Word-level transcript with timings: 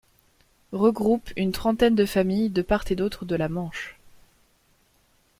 Regroupe 0.71 1.29
une 1.35 1.51
trentaine 1.51 1.93
de 1.93 2.07
familles 2.07 2.49
de 2.49 2.63
part 2.63 2.85
et 2.89 2.95
d'autre 2.95 3.23
de 3.23 3.35
la 3.35 3.49
Manche. 3.49 3.99